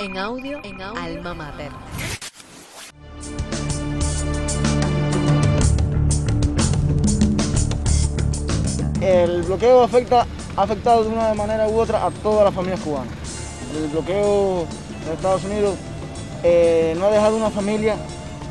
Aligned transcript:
En 0.00 0.16
audio, 0.16 0.60
en 0.64 0.80
audio, 0.80 0.98
Alma 0.98 1.34
Mater. 1.34 1.70
El 9.02 9.42
bloqueo 9.42 9.82
afecta, 9.82 10.26
ha 10.56 10.62
afectado 10.62 11.04
de 11.04 11.10
una 11.10 11.34
manera 11.34 11.68
u 11.68 11.78
otra 11.78 12.06
a 12.06 12.10
todas 12.10 12.46
las 12.46 12.54
familias 12.54 12.80
cubanas. 12.80 13.12
El 13.76 13.88
bloqueo 13.88 14.64
de 15.04 15.12
Estados 15.12 15.44
Unidos 15.44 15.76
eh, 16.44 16.94
no 16.98 17.04
ha 17.04 17.10
dejado 17.10 17.36
una 17.36 17.50
familia 17.50 17.96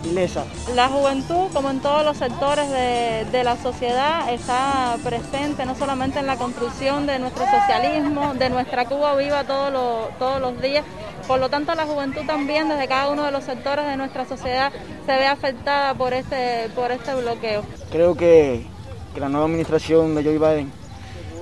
ilesa. 0.06 0.44
La 0.76 0.88
juventud, 0.88 1.48
como 1.52 1.72
en 1.72 1.80
todos 1.80 2.06
los 2.06 2.18
sectores 2.18 2.70
de, 2.70 3.26
de, 3.32 3.44
la 3.44 3.58
sociedad, 3.58 4.32
está 4.32 4.98
presente 5.04 5.66
no 5.66 5.74
solamente 5.74 6.20
en 6.20 6.28
la 6.28 6.38
construcción 6.38 7.08
de 7.08 7.18
nuestro 7.18 7.44
socialismo, 7.46 8.36
de 8.36 8.52
nuestra 8.52 8.86
Cuba 8.86 9.16
viva 9.16 9.46
todos 9.46 9.74
los, 9.74 10.18
todos 10.20 10.40
los 10.40 10.62
días. 10.62 10.86
Por 11.30 11.40
lo 11.40 11.48
tanto, 11.48 11.76
la 11.76 11.86
juventud 11.86 12.22
también, 12.26 12.70
desde 12.70 12.88
cada 12.88 13.12
uno 13.12 13.24
de 13.24 13.32
los 13.32 13.44
sectores 13.44 13.86
de 13.86 13.96
nuestra 13.98 14.26
sociedad, 14.26 14.72
se 15.06 15.12
ve 15.12 15.28
afectada 15.28 15.94
por 15.94 16.12
este, 16.12 16.70
por 16.74 16.92
este 16.92 17.14
bloqueo. 17.14 17.62
Creo 17.92 18.16
que, 18.16 18.66
que 19.14 19.20
la 19.20 19.30
nueva 19.30 19.46
administración 19.46 20.16
de 20.16 20.24
Joe 20.24 20.40
Biden 20.40 20.72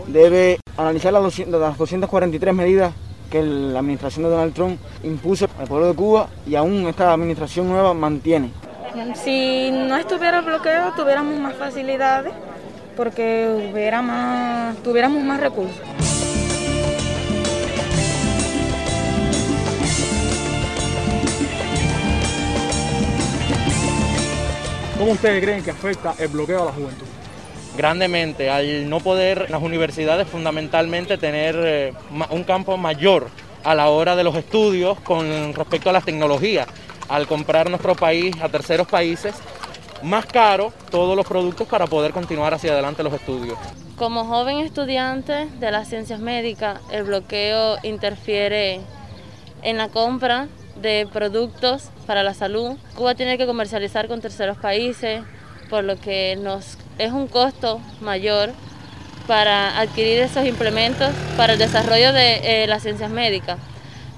debe 0.07 0.59
analizar 0.75 1.13
las, 1.13 1.23
200, 1.23 1.61
las 1.61 1.77
243 1.77 2.53
medidas 2.53 2.91
que 3.31 3.41
la 3.41 3.79
administración 3.79 4.25
de 4.25 4.31
Donald 4.31 4.53
Trump 4.53 4.77
impuso 5.03 5.47
al 5.57 5.67
pueblo 5.69 5.87
de 5.87 5.93
Cuba 5.93 6.27
y 6.45 6.55
aún 6.55 6.85
esta 6.87 7.13
administración 7.13 7.69
nueva 7.69 7.93
mantiene. 7.93 8.51
Si 9.15 9.71
no 9.71 9.95
estuviera 9.95 10.39
el 10.39 10.45
bloqueo, 10.45 10.91
tuviéramos 10.97 11.39
más 11.39 11.55
facilidades 11.55 12.33
porque 12.97 13.71
hubiera 13.71 14.01
más, 14.01 14.75
tuviéramos 14.83 15.23
más 15.23 15.39
recursos. 15.39 16.06
¿Cómo 24.97 25.11
ustedes 25.11 25.43
creen 25.43 25.63
que 25.63 25.71
afecta 25.71 26.15
el 26.19 26.29
bloqueo 26.29 26.63
a 26.63 26.65
la 26.65 26.71
juventud? 26.71 27.05
grandemente 27.77 28.49
al 28.49 28.89
no 28.89 28.99
poder 28.99 29.49
las 29.51 29.61
universidades 29.61 30.27
fundamentalmente 30.27 31.17
tener 31.17 31.55
eh, 31.63 31.93
un 32.31 32.43
campo 32.43 32.75
mayor 32.75 33.29
a 33.63 33.75
la 33.75 33.89
hora 33.89 34.15
de 34.15 34.23
los 34.23 34.35
estudios 34.35 34.99
con 35.01 35.53
respecto 35.53 35.89
a 35.89 35.93
las 35.93 36.03
tecnologías. 36.03 36.67
Al 37.07 37.27
comprar 37.27 37.69
nuestro 37.69 37.95
país 37.95 38.35
a 38.41 38.49
terceros 38.49 38.87
países, 38.87 39.35
más 40.01 40.25
caro 40.25 40.73
todos 40.89 41.15
los 41.15 41.25
productos 41.25 41.67
para 41.67 41.87
poder 41.87 42.11
continuar 42.11 42.53
hacia 42.53 42.73
adelante 42.73 43.03
los 43.03 43.13
estudios. 43.13 43.57
Como 43.95 44.25
joven 44.25 44.57
estudiante 44.57 45.47
de 45.59 45.71
las 45.71 45.87
ciencias 45.87 46.19
médicas, 46.19 46.81
el 46.91 47.03
bloqueo 47.03 47.77
interfiere 47.83 48.81
en 49.61 49.77
la 49.77 49.89
compra 49.89 50.47
de 50.81 51.07
productos 51.11 51.89
para 52.05 52.23
la 52.23 52.33
salud. 52.33 52.77
Cuba 52.95 53.15
tiene 53.15 53.37
que 53.37 53.45
comercializar 53.45 54.07
con 54.07 54.21
terceros 54.21 54.57
países, 54.57 55.21
por 55.69 55.83
lo 55.83 55.99
que 55.99 56.37
nos 56.41 56.77
es 56.97 57.11
un 57.11 57.27
costo 57.27 57.79
mayor 58.01 58.51
para 59.27 59.79
adquirir 59.79 60.19
esos 60.19 60.45
implementos 60.45 61.09
para 61.35 61.53
el 61.53 61.59
desarrollo 61.59 62.13
de 62.13 62.63
eh, 62.63 62.67
las 62.67 62.83
ciencias 62.83 63.11
médicas. 63.11 63.59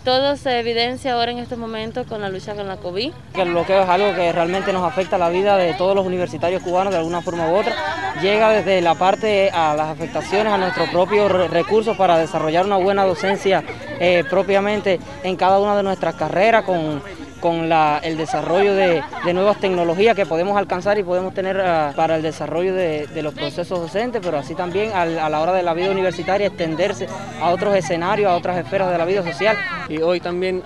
Todo 0.05 0.37
se 0.37 0.59
evidencia 0.59 1.13
ahora 1.13 1.31
en 1.31 1.39
estos 1.39 1.57
momentos 1.57 2.07
con 2.07 2.21
la 2.21 2.29
lucha 2.29 2.55
con 2.55 2.67
la 2.67 2.77
COVID. 2.77 3.11
El 3.35 3.49
bloqueo 3.49 3.83
es 3.83 3.89
algo 3.89 4.15
que 4.15 4.31
realmente 4.31 4.71
nos 4.71 4.83
afecta 4.83 5.17
la 5.17 5.29
vida 5.29 5.57
de 5.57 5.73
todos 5.73 5.93
los 5.93 6.05
universitarios 6.05 6.63
cubanos 6.63 6.93
de 6.93 6.99
alguna 6.99 7.21
forma 7.21 7.51
u 7.51 7.55
otra. 7.55 7.75
Llega 8.21 8.49
desde 8.49 8.81
la 8.81 8.95
parte 8.95 9.49
a 9.51 9.75
las 9.75 9.89
afectaciones 9.89 10.53
a 10.53 10.57
nuestros 10.57 10.89
propios 10.89 11.29
recursos 11.51 11.97
para 11.97 12.17
desarrollar 12.17 12.65
una 12.65 12.77
buena 12.77 13.03
docencia 13.03 13.63
eh, 13.99 14.23
propiamente 14.29 14.99
en 15.23 15.35
cada 15.35 15.59
una 15.59 15.75
de 15.77 15.83
nuestras 15.83 16.15
carreras 16.15 16.63
con 16.63 17.01
con 17.39 17.71
el 17.71 18.17
desarrollo 18.17 18.75
de, 18.75 19.01
de, 19.25 19.33
nuevas 19.33 19.59
tecnologías 19.59 20.15
que 20.15 20.25
podemos 20.25 20.57
alcanzar 20.57 20.97
y 20.99 21.03
podemos 21.03 21.33
tener 21.33 21.57
uh, 21.57 21.95
para 21.95 22.17
el 22.17 22.21
desarrollo 22.21 22.73
de, 22.73 23.07
los 23.21 23.33
procesos 23.33 23.79
docentes, 23.79 24.21
pero 24.23 24.37
así 24.37 24.55
también 24.55 24.91
a, 24.93 25.05
la 25.05 25.41
hora 25.41 25.53
de 25.53 25.63
la 25.63 25.73
vida 25.73 25.91
universitaria 25.91 26.47
extenderse 26.47 27.07
a 27.41 27.49
otros 27.49 27.75
escenarios, 27.75 28.31
a 28.31 28.35
otras 28.35 28.57
esferas 28.57 28.91
de 28.91 28.97
la 28.97 29.05
vida 29.05 29.23
social. 29.23 29.57
Y 29.89 29.97
hoy 29.99 30.19
también 30.19 30.63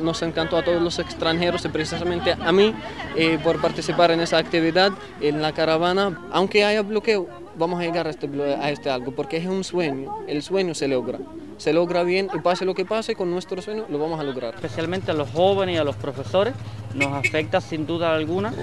nos 0.00 0.22
encantó 0.22 0.56
a 0.56 0.64
todos 0.64 0.82
los 0.82 0.98
extranjeros 0.98 1.64
y 1.64 1.68
precisamente 1.68 2.32
a 2.32 2.52
mí 2.52 2.74
eh, 3.16 3.38
por 3.42 3.60
participar 3.60 4.10
en 4.10 4.20
esa 4.20 4.38
actividad 4.38 4.90
en 5.20 5.42
la 5.42 5.52
caravana, 5.52 6.20
aunque 6.32 6.64
haya 6.64 6.82
bloqueo, 6.82 7.28
vamos 7.56 7.80
a 7.80 7.82
llegar 7.84 8.06
a 8.06 8.10
este, 8.10 8.28
a 8.60 8.70
este 8.70 8.90
algo, 8.90 9.12
porque 9.12 9.36
es 9.36 9.46
un 9.46 9.64
sueño, 9.64 10.24
el 10.26 10.42
sueño 10.42 10.74
se 10.74 10.88
logra 10.88 11.18
se 11.60 11.74
logra 11.74 12.04
bien 12.04 12.28
y 12.32 12.38
pase 12.38 12.64
lo 12.64 12.74
que 12.74 12.86
pase 12.86 13.14
con 13.14 13.30
nuestro 13.30 13.60
sueño, 13.60 13.84
lo 13.90 13.98
vamos 13.98 14.18
a 14.18 14.22
lograr. 14.22 14.54
Especialmente 14.54 15.10
a 15.10 15.14
los 15.14 15.28
jóvenes 15.30 15.74
y 15.74 15.78
a 15.78 15.84
los 15.84 15.94
profesores 15.94 16.54
nos 16.94 17.12
afecta 17.12 17.60
sin 17.60 17.86
duda 17.86 18.14
alguna 18.14 18.54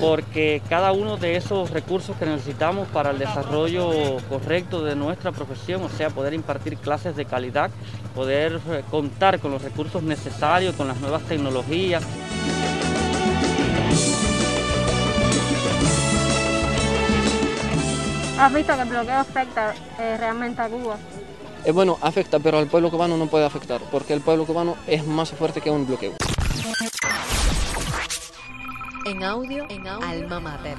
porque 0.00 0.60
cada 0.68 0.90
uno 0.90 1.16
de 1.16 1.36
esos 1.36 1.70
recursos 1.70 2.16
que 2.16 2.26
necesitamos 2.26 2.88
para 2.88 3.10
el 3.10 3.20
desarrollo 3.20 4.16
correcto 4.28 4.82
de 4.82 4.96
nuestra 4.96 5.30
profesión, 5.30 5.80
o 5.84 5.88
sea, 5.88 6.10
poder 6.10 6.34
impartir 6.34 6.76
clases 6.78 7.14
de 7.14 7.24
calidad, 7.24 7.70
poder 8.12 8.60
eh, 8.68 8.82
contar 8.90 9.38
con 9.38 9.52
los 9.52 9.62
recursos 9.62 10.02
necesarios, 10.02 10.74
con 10.74 10.88
las 10.88 10.98
nuevas 10.98 11.22
tecnologías. 11.22 12.02
¿Has 18.40 18.52
visto 18.52 18.74
que 18.74 18.82
el 18.82 18.88
bloqueo 18.88 19.18
afecta 19.18 19.72
eh, 20.00 20.16
realmente 20.18 20.60
a 20.60 20.68
Cuba? 20.68 20.96
Eh, 21.64 21.70
bueno, 21.70 21.96
afecta, 22.00 22.40
pero 22.40 22.58
al 22.58 22.66
pueblo 22.66 22.90
cubano 22.90 23.16
no 23.16 23.26
puede 23.28 23.44
afectar, 23.44 23.80
porque 23.90 24.12
el 24.12 24.20
pueblo 24.20 24.44
cubano 24.44 24.76
es 24.86 25.06
más 25.06 25.30
fuerte 25.30 25.60
que 25.60 25.70
un 25.70 25.86
bloqueo. 25.86 26.12
En 29.06 29.22
audio, 29.22 29.64
en 29.68 29.86
audio, 29.86 30.08
Alma 30.08 30.40
Mater. 30.40 30.76